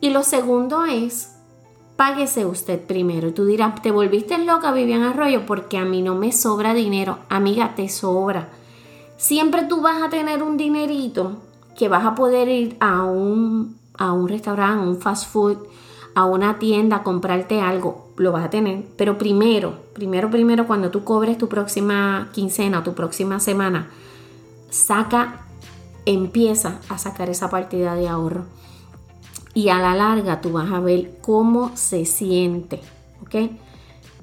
Y 0.00 0.10
lo 0.10 0.22
segundo 0.22 0.84
es, 0.84 1.36
páguese 1.96 2.46
usted 2.46 2.80
primero. 2.80 3.28
Y 3.28 3.32
tú 3.32 3.44
dirás, 3.44 3.82
te 3.82 3.90
volviste 3.90 4.38
loca, 4.38 4.72
Vivian 4.72 5.02
Arroyo, 5.02 5.44
porque 5.46 5.76
a 5.76 5.84
mí 5.84 6.02
no 6.02 6.14
me 6.14 6.32
sobra 6.32 6.72
dinero. 6.72 7.18
Amiga, 7.28 7.74
te 7.74 7.88
sobra. 7.88 8.48
Siempre 9.16 9.64
tú 9.64 9.82
vas 9.82 10.02
a 10.02 10.08
tener 10.08 10.42
un 10.42 10.56
dinerito 10.56 11.42
que 11.76 11.88
vas 11.88 12.06
a 12.06 12.14
poder 12.14 12.48
ir 12.48 12.76
a 12.80 13.04
un, 13.04 13.79
a 14.00 14.12
un 14.12 14.28
restaurante, 14.28 14.88
un 14.88 14.98
fast 14.98 15.30
food, 15.30 15.58
a 16.14 16.24
una 16.24 16.58
tienda 16.58 16.96
a 16.96 17.02
comprarte 17.04 17.60
algo. 17.60 18.08
Lo 18.16 18.32
vas 18.32 18.46
a 18.46 18.50
tener. 18.50 18.84
Pero 18.96 19.18
primero, 19.18 19.74
primero, 19.92 20.30
primero, 20.30 20.66
cuando 20.66 20.90
tú 20.90 21.04
cobres 21.04 21.38
tu 21.38 21.48
próxima 21.48 22.30
quincena 22.32 22.82
tu 22.82 22.94
próxima 22.94 23.38
semana, 23.38 23.90
saca, 24.70 25.42
empieza 26.06 26.80
a 26.88 26.98
sacar 26.98 27.28
esa 27.28 27.50
partida 27.50 27.94
de 27.94 28.08
ahorro 28.08 28.46
y 29.52 29.68
a 29.68 29.78
la 29.78 29.94
larga 29.94 30.40
tú 30.40 30.52
vas 30.52 30.72
a 30.72 30.80
ver 30.80 31.18
cómo 31.20 31.72
se 31.74 32.06
siente, 32.06 32.80
¿ok? 33.22 33.50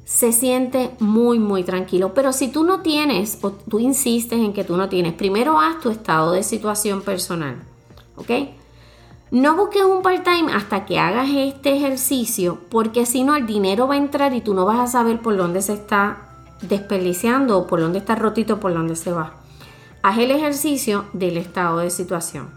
Se 0.05 0.31
siente 0.31 0.91
muy, 0.99 1.37
muy 1.37 1.63
tranquilo. 1.63 2.13
Pero 2.13 2.33
si 2.33 2.47
tú 2.47 2.63
no 2.63 2.81
tienes, 2.81 3.39
o 3.41 3.51
tú 3.51 3.79
insistes 3.79 4.39
en 4.39 4.53
que 4.53 4.63
tú 4.63 4.75
no 4.77 4.89
tienes, 4.89 5.13
primero 5.13 5.59
haz 5.59 5.81
tu 5.81 5.89
estado 5.89 6.31
de 6.31 6.43
situación 6.43 7.01
personal, 7.01 7.57
¿ok? 8.15 8.31
No 9.29 9.57
busques 9.57 9.83
un 9.83 10.01
part-time 10.01 10.53
hasta 10.53 10.85
que 10.85 10.99
hagas 10.99 11.27
este 11.29 11.75
ejercicio, 11.75 12.59
porque 12.69 13.05
si 13.05 13.25
no 13.25 13.35
el 13.35 13.45
dinero 13.45 13.85
va 13.85 13.95
a 13.95 13.97
entrar 13.97 14.33
y 14.33 14.39
tú 14.39 14.53
no 14.53 14.63
vas 14.63 14.79
a 14.79 14.87
saber 14.87 15.19
por 15.19 15.35
dónde 15.35 15.61
se 15.61 15.73
está 15.73 16.29
desperdiciando 16.61 17.57
o 17.57 17.67
por 17.67 17.81
dónde 17.81 17.99
está 17.99 18.15
rotito, 18.15 18.61
por 18.61 18.73
dónde 18.73 18.95
se 18.95 19.11
va. 19.11 19.33
Haz 20.01 20.17
el 20.19 20.31
ejercicio 20.31 21.05
del 21.11 21.35
estado 21.35 21.79
de 21.79 21.89
situación. 21.89 22.49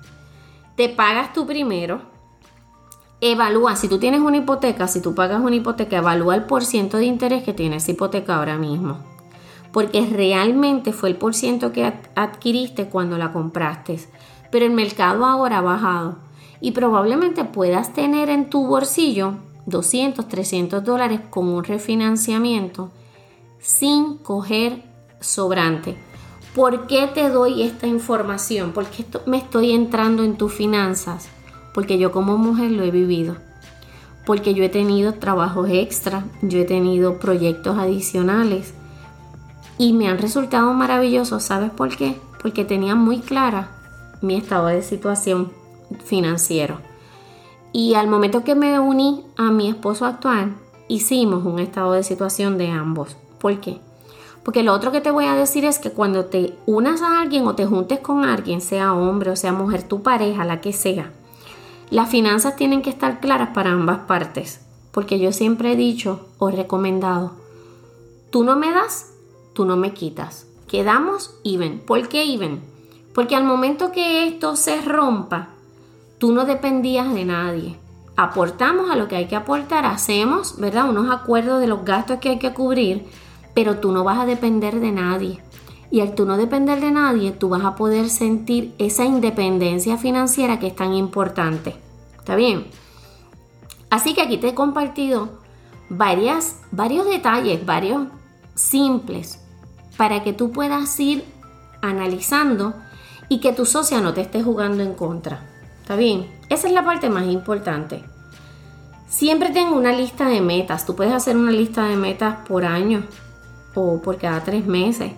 Te 0.76 0.88
pagas 0.88 1.32
tú 1.32 1.44
primero, 1.44 2.02
evalúa, 3.20 3.74
si 3.74 3.88
tú 3.88 3.98
tienes 3.98 4.20
una 4.20 4.36
hipoteca, 4.36 4.86
si 4.86 5.00
tú 5.00 5.12
pagas 5.12 5.40
una 5.40 5.56
hipoteca, 5.56 5.96
evalúa 5.96 6.36
el 6.36 6.44
porciento 6.44 6.98
de 6.98 7.06
interés 7.06 7.42
que 7.42 7.52
tiene 7.52 7.76
esa 7.76 7.90
hipoteca 7.90 8.36
ahora 8.36 8.56
mismo. 8.56 8.98
Porque 9.72 10.06
realmente 10.06 10.92
fue 10.92 11.08
el 11.08 11.16
porciento 11.16 11.72
que 11.72 11.92
adquiriste 12.14 12.86
cuando 12.86 13.18
la 13.18 13.32
compraste. 13.32 13.98
Pero 14.52 14.66
el 14.66 14.72
mercado 14.72 15.26
ahora 15.26 15.58
ha 15.58 15.62
bajado. 15.62 16.29
Y 16.60 16.72
probablemente 16.72 17.44
puedas 17.44 17.92
tener 17.92 18.28
en 18.28 18.50
tu 18.50 18.66
bolsillo 18.66 19.34
200, 19.66 20.28
300 20.28 20.84
dólares 20.84 21.20
con 21.30 21.48
un 21.48 21.64
refinanciamiento 21.64 22.90
sin 23.58 24.18
coger 24.18 24.82
sobrante. 25.20 25.96
¿Por 26.54 26.86
qué 26.86 27.06
te 27.06 27.28
doy 27.28 27.62
esta 27.62 27.86
información? 27.86 28.72
Porque 28.72 29.04
me 29.26 29.38
estoy 29.38 29.72
entrando 29.72 30.24
en 30.24 30.36
tus 30.36 30.52
finanzas 30.52 31.28
porque 31.72 31.98
yo 31.98 32.12
como 32.12 32.36
mujer 32.36 32.70
lo 32.72 32.84
he 32.84 32.90
vivido, 32.90 33.36
porque 34.26 34.54
yo 34.54 34.64
he 34.64 34.68
tenido 34.68 35.14
trabajos 35.14 35.68
extra, 35.70 36.24
yo 36.42 36.58
he 36.58 36.64
tenido 36.64 37.18
proyectos 37.18 37.78
adicionales 37.78 38.74
y 39.78 39.92
me 39.92 40.08
han 40.08 40.18
resultado 40.18 40.72
maravillosos. 40.72 41.42
¿Sabes 41.44 41.70
por 41.70 41.96
qué? 41.96 42.16
Porque 42.42 42.64
tenía 42.64 42.94
muy 42.94 43.20
clara 43.20 43.70
mi 44.20 44.36
estado 44.36 44.66
de 44.66 44.82
situación 44.82 45.52
financiero. 46.04 46.78
Y 47.73 47.94
al 47.94 48.09
momento 48.09 48.42
que 48.44 48.54
me 48.54 48.78
uní 48.80 49.25
a 49.37 49.50
mi 49.50 49.68
esposo 49.68 50.06
actual, 50.06 50.56
hicimos 50.88 51.44
un 51.44 51.59
estado 51.59 51.92
de 51.92 52.02
situación 52.02 52.59
de 52.59 52.68
ambos. 52.68 53.16
¿Por 53.38 53.61
qué? 53.61 53.80
Porque 54.42 54.62
lo 54.62 54.73
otro 54.73 54.90
que 54.90 55.00
te 55.00 55.11
voy 55.11 55.26
a 55.26 55.35
decir 55.35 55.64
es 55.64 55.78
que 55.78 55.92
cuando 55.92 56.25
te 56.25 56.54
unas 56.66 57.02
a 57.02 57.20
alguien 57.20 57.47
o 57.47 57.54
te 57.54 57.66
juntes 57.66 58.00
con 58.00 58.25
alguien, 58.25 58.61
sea 58.61 58.94
hombre 58.94 59.30
o 59.30 59.37
sea 59.37 59.52
mujer, 59.52 59.82
tu 59.82 60.02
pareja, 60.02 60.44
la 60.44 60.61
que 60.61 60.73
sea, 60.73 61.12
las 61.90 62.09
finanzas 62.09 62.56
tienen 62.56 62.82
que 62.82 62.90
estar 62.90 63.20
claras 63.20 63.50
para 63.50 63.73
ambas 63.73 64.00
partes, 64.00 64.61
porque 64.92 65.18
yo 65.18 65.32
siempre 65.32 65.73
he 65.73 65.76
dicho 65.76 66.28
o 66.38 66.50
recomendado, 66.50 67.32
tú 68.30 68.44
no 68.44 68.56
me 68.56 68.73
das, 68.73 69.12
tú 69.52 69.64
no 69.64 69.76
me 69.76 69.92
quitas. 69.92 70.47
Quedamos 70.68 71.35
even. 71.44 71.80
¿Por 71.80 72.09
qué 72.09 72.23
even? 72.32 72.62
Porque 73.12 73.35
al 73.35 73.44
momento 73.44 73.92
que 73.92 74.26
esto 74.28 74.54
se 74.56 74.80
rompa, 74.80 75.49
tú 76.20 76.32
no 76.32 76.44
dependías 76.44 77.12
de 77.14 77.24
nadie. 77.24 77.76
Aportamos 78.14 78.90
a 78.90 78.96
lo 78.96 79.08
que 79.08 79.16
hay 79.16 79.26
que 79.26 79.36
aportar, 79.36 79.86
hacemos, 79.86 80.58
¿verdad? 80.58 80.90
Unos 80.90 81.10
acuerdos 81.10 81.60
de 81.60 81.66
los 81.66 81.82
gastos 81.82 82.18
que 82.18 82.28
hay 82.28 82.38
que 82.38 82.52
cubrir, 82.52 83.06
pero 83.54 83.78
tú 83.78 83.90
no 83.90 84.04
vas 84.04 84.18
a 84.18 84.26
depender 84.26 84.80
de 84.80 84.92
nadie. 84.92 85.42
Y 85.90 86.02
al 86.02 86.14
tú 86.14 86.26
no 86.26 86.36
depender 86.36 86.78
de 86.80 86.90
nadie, 86.90 87.32
tú 87.32 87.48
vas 87.48 87.64
a 87.64 87.74
poder 87.74 88.10
sentir 88.10 88.74
esa 88.76 89.06
independencia 89.06 89.96
financiera 89.96 90.58
que 90.60 90.66
es 90.66 90.76
tan 90.76 90.92
importante. 90.92 91.74
¿Está 92.18 92.36
bien? 92.36 92.66
Así 93.88 94.12
que 94.12 94.20
aquí 94.20 94.36
te 94.36 94.48
he 94.48 94.54
compartido 94.54 95.40
varios 95.88 96.54
detalles, 96.70 97.64
varios 97.64 98.08
simples, 98.54 99.42
para 99.96 100.22
que 100.22 100.34
tú 100.34 100.52
puedas 100.52 101.00
ir 101.00 101.24
analizando 101.80 102.74
y 103.30 103.40
que 103.40 103.54
tu 103.54 103.64
socia 103.64 104.02
no 104.02 104.12
te 104.12 104.20
esté 104.20 104.42
jugando 104.42 104.82
en 104.82 104.92
contra. 104.92 105.46
¿Está 105.90 105.99
bien? 105.99 106.30
Esa 106.49 106.68
es 106.68 106.73
la 106.73 106.85
parte 106.85 107.11
más 107.11 107.26
importante. 107.26 108.04
Siempre 109.09 109.50
tengo 109.50 109.76
una 109.76 109.90
lista 109.92 110.28
de 110.28 110.40
metas. 110.40 110.87
Tú 110.87 110.94
puedes 110.94 111.12
hacer 111.12 111.37
una 111.37 111.50
lista 111.50 111.85
de 111.87 111.97
metas 111.97 112.47
por 112.47 112.64
año 112.64 113.02
o 113.75 114.00
por 114.00 114.16
cada 114.16 114.44
tres 114.44 114.64
meses 114.66 115.11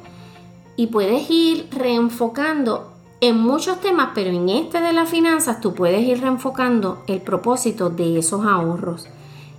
y 0.75 0.87
puedes 0.87 1.29
ir 1.29 1.69
reenfocando 1.73 2.91
en 3.21 3.39
muchos 3.39 3.83
temas, 3.83 4.13
pero 4.15 4.31
en 4.31 4.49
este 4.49 4.81
de 4.81 4.95
las 4.95 5.11
finanzas 5.11 5.61
tú 5.61 5.75
puedes 5.75 6.01
ir 6.09 6.23
reenfocando 6.23 7.03
el 7.07 7.21
propósito 7.21 7.91
de 7.91 8.19
esos 8.19 8.47
ahorros 8.47 9.09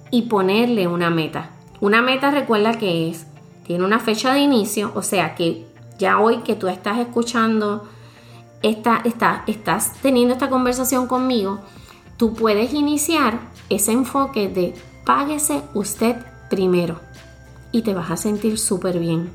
y 0.10 0.24
ponerle 0.24 0.88
una 0.88 1.12
meta. 1.12 1.51
Una 1.79 2.01
meta 2.01 2.32
recuerda 2.32 2.79
que 2.79 3.12
es, 3.12 3.27
tiene 3.67 3.86
una 3.86 4.00
fecha 4.00 4.34
de 4.34 4.39
inicio, 4.39 4.91
o 4.96 5.03
sea 5.03 5.36
que 5.36 5.63
ya 6.00 6.20
hoy 6.20 6.38
que 6.38 6.55
tú 6.55 6.70
estás 6.70 6.98
escuchando, 6.98 7.88
estás 8.63 9.93
teniendo 10.01 10.34
esta 10.34 10.50
conversación 10.50 11.08
conmigo, 11.08 11.60
tú 12.17 12.34
puedes 12.34 12.74
iniciar 12.74 13.39
ese 13.70 13.91
enfoque 13.91 14.48
de 14.48 14.74
páguese 15.05 15.62
usted 15.74 16.15
primero 16.50 17.00
y 17.72 17.82
te 17.82 17.93
vas 17.93 18.10
a 18.10 18.17
sentir 18.17 18.58
súper 18.58 19.00
bien. 19.00 19.29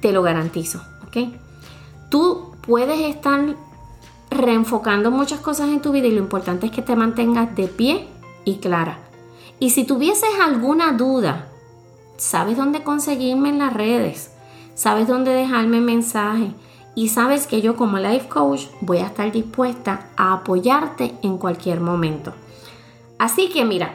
Te 0.00 0.12
lo 0.12 0.22
garantizo, 0.22 0.80
¿ok? 1.06 1.34
Tú 2.08 2.52
puedes 2.62 3.00
estar 3.00 3.56
reenfocando 4.30 5.10
muchas 5.10 5.40
cosas 5.40 5.68
en 5.70 5.82
tu 5.82 5.90
vida 5.92 6.06
y 6.06 6.12
lo 6.12 6.18
importante 6.20 6.66
es 6.66 6.72
que 6.72 6.82
te 6.82 6.94
mantengas 6.94 7.54
de 7.56 7.66
pie 7.66 8.08
y 8.44 8.56
clara. 8.58 8.98
Y 9.58 9.70
si 9.70 9.84
tuvieses 9.84 10.30
alguna 10.42 10.92
duda, 10.92 11.48
sabes 12.16 12.56
dónde 12.56 12.82
conseguirme 12.82 13.48
en 13.48 13.58
las 13.58 13.74
redes, 13.74 14.30
sabes 14.74 15.08
dónde 15.08 15.32
dejarme 15.32 15.80
mensaje 15.80 16.54
y 16.94 17.08
sabes 17.08 17.46
que 17.46 17.60
yo 17.60 17.76
como 17.76 17.98
life 17.98 18.28
coach 18.28 18.66
voy 18.80 18.98
a 18.98 19.06
estar 19.06 19.30
dispuesta 19.32 20.10
a 20.16 20.32
apoyarte 20.34 21.14
en 21.22 21.38
cualquier 21.38 21.80
momento. 21.80 22.32
Así 23.18 23.48
que 23.50 23.64
mira, 23.64 23.94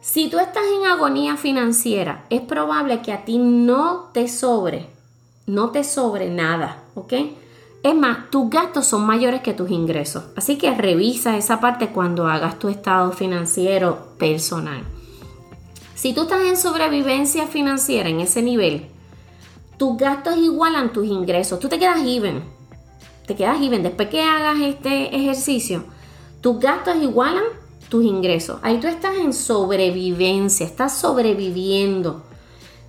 si 0.00 0.30
tú 0.30 0.38
estás 0.38 0.62
en 0.74 0.86
agonía 0.86 1.36
financiera, 1.36 2.24
es 2.30 2.40
probable 2.40 3.02
que 3.02 3.12
a 3.12 3.24
ti 3.24 3.38
no 3.38 4.10
te 4.12 4.28
sobre, 4.28 4.88
no 5.46 5.70
te 5.70 5.84
sobre 5.84 6.30
nada, 6.30 6.84
¿ok? 6.94 7.12
Es 7.82 7.94
más, 7.94 8.30
tus 8.30 8.50
gastos 8.50 8.86
son 8.86 9.06
mayores 9.06 9.40
que 9.40 9.54
tus 9.54 9.70
ingresos. 9.70 10.24
Así 10.36 10.58
que 10.58 10.74
revisa 10.74 11.36
esa 11.36 11.60
parte 11.60 11.88
cuando 11.88 12.26
hagas 12.26 12.58
tu 12.58 12.68
estado 12.68 13.12
financiero 13.12 14.14
personal. 14.18 14.84
Si 15.94 16.14
tú 16.14 16.22
estás 16.22 16.42
en 16.42 16.56
sobrevivencia 16.56 17.46
financiera 17.46 18.08
en 18.08 18.20
ese 18.20 18.42
nivel, 18.42 18.86
tus 19.80 19.96
gastos 19.96 20.36
igualan 20.36 20.92
tus 20.92 21.06
ingresos. 21.06 21.58
Tú 21.58 21.66
te 21.66 21.78
quedas 21.78 22.00
even. 22.04 22.44
Te 23.26 23.34
quedas 23.34 23.62
even. 23.62 23.82
Después 23.82 24.10
que 24.10 24.22
hagas 24.22 24.60
este 24.60 25.16
ejercicio, 25.16 25.84
tus 26.42 26.60
gastos 26.60 26.96
igualan 27.02 27.44
tus 27.88 28.04
ingresos. 28.04 28.58
Ahí 28.60 28.78
tú 28.78 28.88
estás 28.88 29.16
en 29.16 29.32
sobrevivencia, 29.32 30.66
estás 30.66 30.98
sobreviviendo. 30.98 32.24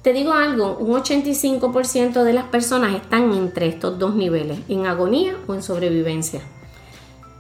Te 0.02 0.12
digo 0.12 0.34
algo, 0.34 0.76
un 0.80 0.92
85% 1.02 2.24
de 2.24 2.34
las 2.34 2.48
personas 2.48 2.94
están 2.94 3.32
entre 3.32 3.68
estos 3.68 3.98
dos 3.98 4.14
niveles, 4.14 4.60
en 4.68 4.86
agonía 4.86 5.38
o 5.48 5.54
en 5.54 5.64
sobrevivencia. 5.64 6.42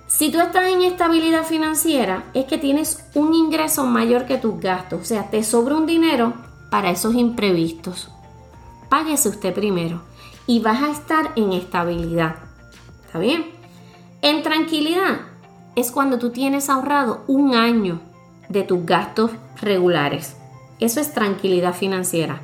Si 0.08 0.31
tú 0.31 0.39
estás 0.39 0.70
en 0.70 0.81
estabilidad 0.84 1.43
financiera, 1.43 2.31
es 2.34 2.46
que 2.46 2.58
tienes 2.58 3.03
un 3.15 3.34
ingreso 3.34 3.86
mayor 3.86 4.25
que 4.25 4.38
tus 4.38 4.62
gastos, 4.62 5.01
o 5.01 5.03
sea, 5.03 5.29
te 5.29 5.43
sobra 5.43 5.75
un 5.75 5.86
dinero 5.86 6.36
para 6.70 6.89
esos 6.89 7.15
imprevistos. 7.15 8.08
Páguese 8.91 9.29
usted 9.29 9.53
primero 9.53 10.01
y 10.48 10.60
vas 10.60 10.83
a 10.83 10.91
estar 10.91 11.31
en 11.38 11.53
estabilidad. 11.53 12.36
¿Está 13.05 13.19
bien? 13.19 13.45
En 14.21 14.43
tranquilidad, 14.43 15.21
es 15.77 15.93
cuando 15.93 16.19
tú 16.19 16.31
tienes 16.31 16.69
ahorrado 16.69 17.24
un 17.27 17.55
año 17.55 18.01
de 18.50 18.63
tus 18.63 18.86
gastos 18.86 19.31
regulares. 19.62 20.36
Eso 20.81 21.00
es 21.00 21.13
tranquilidad 21.13 21.74
financiera. 21.74 22.41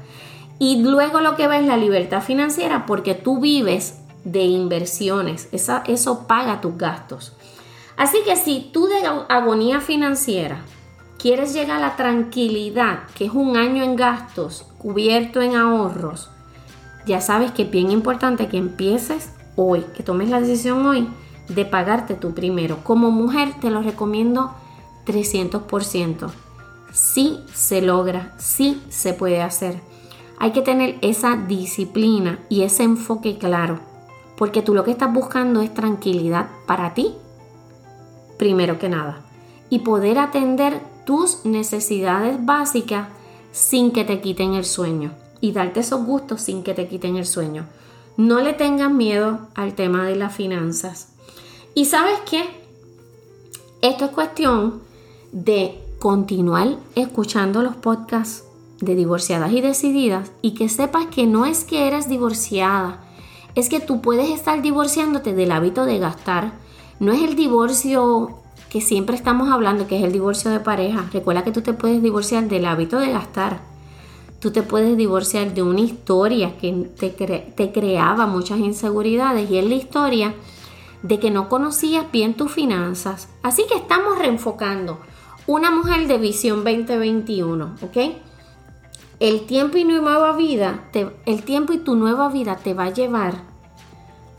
Y 0.57 0.81
luego 0.83 1.19
lo 1.19 1.35
que 1.35 1.47
va 1.47 1.57
es 1.57 1.65
la 1.65 1.75
libertad 1.75 2.23
financiera 2.23 2.85
porque 2.85 3.13
tú 3.13 3.41
vives 3.41 3.99
de 4.23 4.45
inversiones. 4.45 5.49
eso 5.51 6.27
paga 6.27 6.61
tus 6.61 6.77
gastos. 6.77 7.33
Así 7.97 8.19
que 8.23 8.37
si 8.37 8.69
tú 8.71 8.87
de 8.87 9.05
agonía 9.27 9.81
financiera 9.81 10.61
quieres 11.19 11.51
llegar 11.53 11.79
a 11.79 11.87
la 11.89 11.95
tranquilidad, 11.97 12.99
que 13.17 13.25
es 13.25 13.33
un 13.33 13.57
año 13.57 13.83
en 13.83 13.97
gastos 13.97 14.65
cubierto 14.77 15.41
en 15.41 15.53
ahorros, 15.53 16.29
ya 17.07 17.21
sabes 17.21 17.51
que 17.51 17.63
es 17.63 17.71
bien 17.71 17.89
importante 17.89 18.47
que 18.47 18.57
empieces 18.57 19.31
hoy, 19.55 19.85
que 19.95 20.03
tomes 20.03 20.29
la 20.29 20.41
decisión 20.41 20.85
hoy 20.85 21.07
de 21.47 21.65
pagarte 21.65 22.13
tú 22.13 22.33
primero. 22.33 22.83
Como 22.83 23.09
mujer 23.09 23.53
te 23.59 23.71
lo 23.71 23.81
recomiendo 23.81 24.53
300%. 25.05 26.29
Sí 26.91 27.39
se 27.53 27.81
logra, 27.81 28.33
sí 28.37 28.83
se 28.89 29.13
puede 29.13 29.41
hacer. 29.41 29.81
Hay 30.37 30.51
que 30.51 30.61
tener 30.61 30.97
esa 31.01 31.35
disciplina 31.35 32.39
y 32.49 32.61
ese 32.61 32.83
enfoque 32.83 33.37
claro, 33.37 33.79
porque 34.37 34.61
tú 34.61 34.75
lo 34.75 34.83
que 34.83 34.91
estás 34.91 35.11
buscando 35.11 35.61
es 35.61 35.73
tranquilidad 35.73 36.49
para 36.67 36.93
ti, 36.93 37.15
primero 38.37 38.77
que 38.77 38.89
nada, 38.89 39.21
y 39.69 39.79
poder 39.79 40.19
atender 40.19 40.79
tus 41.05 41.45
necesidades 41.45 42.45
básicas 42.45 43.07
sin 43.51 43.91
que 43.91 44.03
te 44.03 44.21
quiten 44.21 44.53
el 44.53 44.65
sueño 44.65 45.11
y 45.41 45.51
darte 45.51 45.81
esos 45.81 46.05
gustos 46.05 46.41
sin 46.41 46.63
que 46.63 46.73
te 46.73 46.87
quiten 46.87 47.15
el 47.17 47.25
sueño. 47.25 47.65
No 48.17 48.39
le 48.39 48.53
tengas 48.53 48.91
miedo 48.91 49.47
al 49.55 49.75
tema 49.75 50.05
de 50.05 50.15
las 50.15 50.35
finanzas. 50.35 51.09
Y 51.73 51.85
sabes 51.85 52.19
qué? 52.29 52.43
Esto 53.81 54.05
es 54.05 54.11
cuestión 54.11 54.81
de 55.31 55.79
continuar 55.99 56.77
escuchando 56.95 57.61
los 57.61 57.75
podcasts 57.75 58.43
de 58.81 58.95
divorciadas 58.95 59.51
y 59.51 59.61
decididas 59.61 60.31
y 60.41 60.51
que 60.53 60.69
sepas 60.69 61.07
que 61.07 61.25
no 61.25 61.45
es 61.45 61.63
que 61.63 61.87
eres 61.87 62.07
divorciada, 62.07 63.03
es 63.55 63.69
que 63.69 63.79
tú 63.79 64.01
puedes 64.01 64.29
estar 64.29 64.61
divorciándote 64.61 65.33
del 65.33 65.51
hábito 65.51 65.85
de 65.85 65.97
gastar. 65.97 66.53
No 66.99 67.11
es 67.11 67.23
el 67.23 67.35
divorcio 67.35 68.37
que 68.69 68.81
siempre 68.81 69.15
estamos 69.15 69.49
hablando, 69.49 69.87
que 69.87 69.97
es 69.97 70.03
el 70.03 70.11
divorcio 70.11 70.51
de 70.51 70.59
pareja. 70.59 71.05
Recuerda 71.11 71.43
que 71.43 71.51
tú 71.51 71.61
te 71.61 71.73
puedes 71.73 72.01
divorciar 72.01 72.47
del 72.47 72.65
hábito 72.65 72.99
de 72.99 73.11
gastar. 73.11 73.61
Tú 74.39 74.51
te 74.51 74.61
puedes 74.61 74.95
divorciar 74.97 75.53
de 75.53 75.63
una 75.63 75.81
historia 75.81 76.57
que 76.57 76.71
te, 77.55 77.71
creaba 77.71 78.27
muchas 78.27 78.59
inseguridades 78.59 79.49
y 79.49 79.57
es 79.57 79.65
la 79.65 79.75
historia 79.75 80.35
de 81.01 81.19
que 81.19 81.31
no 81.31 81.49
conocías 81.49 82.11
bien 82.11 82.35
tus 82.35 82.51
finanzas. 82.51 83.29
Así 83.41 83.65
que 83.67 83.75
estamos 83.75 84.19
reenfocando. 84.19 84.99
Una 85.47 85.71
mujer 85.71 86.07
de 86.07 86.17
visión 86.17 86.63
2021, 86.63 87.75
¿ok? 87.81 87.97
El 89.19 89.45
tiempo 89.47 89.77
y 89.77 89.85
nueva 89.85 90.35
vida, 90.35 90.89
el 91.25 91.41
tiempo 91.43 91.73
y 91.73 91.79
tu 91.79 91.95
nueva 91.95 92.29
vida 92.29 92.57
te 92.57 92.75
va 92.75 92.85
a 92.85 92.93
llevar 92.93 93.41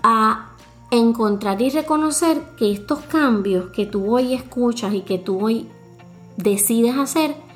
a 0.04 0.50
encontrar 0.92 1.60
y 1.60 1.70
reconocer 1.70 2.40
que 2.56 2.70
estos 2.70 3.00
cambios 3.00 3.70
que 3.70 3.86
tú 3.86 4.14
hoy 4.14 4.34
escuchas 4.34 4.94
y 4.94 5.00
que 5.00 5.18
tú 5.18 5.44
hoy 5.44 5.68
decides 6.36 6.96
hacer 6.96 7.47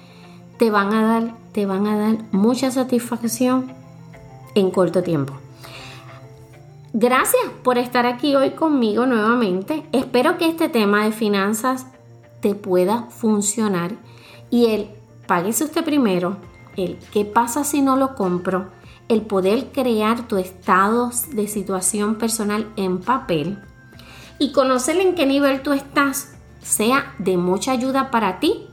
te 0.63 0.71
van 0.71 0.95
a 0.95 1.03
dar, 1.03 1.35
te 1.51 1.67
van 1.67 1.89
a 1.89 1.99
dar 1.99 2.19
mucha 2.31 2.71
satisfacción 2.71 3.73
en 4.55 4.71
corto 4.71 5.03
tiempo. 5.03 5.35
Gracias 6.93 7.43
por 7.65 7.79
estar 7.79 8.07
aquí 8.07 8.37
hoy 8.37 8.51
conmigo 8.51 9.05
nuevamente. 9.05 9.85
Espero 9.91 10.39
que 10.39 10.49
este 10.49 10.69
tema 10.69 11.05
de 11.05 11.11
finanzas 11.11 11.89
te 12.39 12.55
pueda 12.55 13.09
funcionar 13.11 13.97
y 14.51 14.67
el 14.67 14.91
páguese 15.27 15.65
usted 15.65 15.85
primero, 15.85 16.37
el 16.77 16.97
qué 17.13 17.25
pasa 17.25 17.65
si 17.65 17.83
no 17.83 17.97
lo 17.97 18.15
compro, 18.15 18.69
el 19.09 19.23
poder 19.23 19.73
crear 19.73 20.29
tu 20.29 20.37
estado 20.37 21.11
de 21.33 21.49
situación 21.49 22.19
personal 22.19 22.69
en 22.77 23.01
papel 23.01 23.59
y 24.39 24.53
conocer 24.53 24.97
en 25.01 25.17
qué 25.17 25.27
nivel 25.27 25.63
tú 25.63 25.73
estás 25.73 26.37
sea 26.63 27.17
de 27.19 27.37
mucha 27.37 27.73
ayuda 27.73 28.13
para 28.13 28.39
ti 28.39 28.69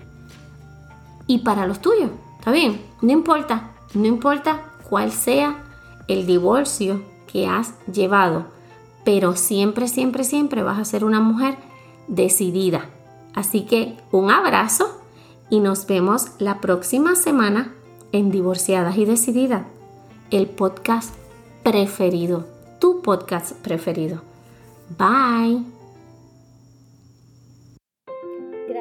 y 1.30 1.38
para 1.38 1.68
los 1.68 1.80
tuyos. 1.80 2.10
¿Está 2.40 2.52
bien? 2.52 2.82
No 3.02 3.12
importa, 3.12 3.70
no 3.94 4.08
importa 4.08 4.74
cuál 4.90 5.12
sea 5.12 5.64
el 6.08 6.26
divorcio 6.26 7.04
que 7.32 7.46
has 7.46 7.76
llevado, 7.86 8.48
pero 9.06 9.36
siempre, 9.36 9.88
siempre, 9.88 10.24
siempre 10.24 10.64
vas 10.64 10.80
a 10.80 10.86
ser 10.86 11.06
una 11.06 11.20
mujer 11.20 11.56
decidida. 12.08 12.90
Así 13.36 13.62
que 13.62 13.96
un 14.12 14.32
abrazo 14.32 15.00
y 15.52 15.60
nos 15.60 15.86
vemos 15.86 16.32
la 16.40 16.60
próxima 16.62 17.16
semana 17.16 17.76
en 18.12 18.32
Divorciadas 18.32 18.98
y 18.98 19.06
Decididas, 19.06 19.68
el 20.32 20.48
podcast 20.48 21.14
preferido, 21.62 22.48
tu 22.80 23.04
podcast 23.04 23.52
preferido. 23.52 24.24
Bye. 24.98 25.79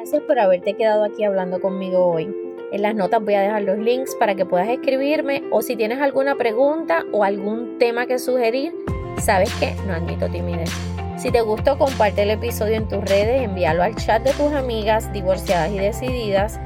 Por 0.09 0.39
haberte 0.39 0.73
quedado 0.73 1.03
aquí 1.03 1.23
hablando 1.23 1.61
conmigo 1.61 2.07
hoy. 2.07 2.35
En 2.71 2.81
las 2.81 2.95
notas 2.95 3.23
voy 3.23 3.35
a 3.35 3.41
dejar 3.41 3.61
los 3.61 3.77
links 3.77 4.15
para 4.15 4.33
que 4.33 4.43
puedas 4.43 4.67
escribirme 4.67 5.43
o 5.51 5.61
si 5.61 5.75
tienes 5.75 6.01
alguna 6.01 6.33
pregunta 6.33 7.05
o 7.11 7.23
algún 7.23 7.77
tema 7.77 8.07
que 8.07 8.17
sugerir, 8.17 8.73
sabes 9.19 9.53
que 9.59 9.75
no 9.85 9.93
admito 9.93 10.27
timidez. 10.27 10.71
Si 11.15 11.29
te 11.31 11.41
gustó, 11.41 11.77
comparte 11.77 12.23
el 12.23 12.31
episodio 12.31 12.75
en 12.75 12.87
tus 12.87 13.03
redes, 13.05 13.43
envíalo 13.43 13.83
al 13.83 13.95
chat 13.97 14.23
de 14.23 14.31
tus 14.31 14.51
amigas 14.51 15.13
divorciadas 15.13 15.71
y 15.71 15.77
decididas 15.77 16.59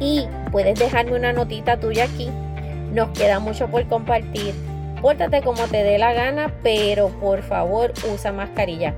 y 0.00 0.26
puedes 0.50 0.76
dejarme 0.76 1.16
una 1.16 1.32
notita 1.32 1.78
tuya 1.78 2.04
aquí. 2.04 2.28
Nos 2.92 3.10
queda 3.10 3.38
mucho 3.38 3.68
por 3.68 3.86
compartir. 3.86 4.54
Pórtate 5.00 5.42
como 5.42 5.68
te 5.68 5.84
dé 5.84 5.98
la 5.98 6.12
gana, 6.14 6.52
pero 6.64 7.10
por 7.20 7.42
favor 7.42 7.92
usa 8.12 8.32
mascarilla. 8.32 8.92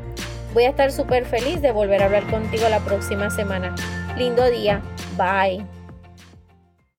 Voy 0.53 0.65
a 0.65 0.71
estar 0.71 0.91
súper 0.91 1.25
feliz 1.25 1.63
de 1.63 1.73
volver 1.73 2.03
a 2.03 2.07
hablar 2.07 2.29
contigo 2.31 2.69
la 2.69 2.81
próxima 2.81 3.31
semana. 3.31 3.75
Lindo 4.17 4.45
día. 4.51 4.83
Bye. 5.17 5.80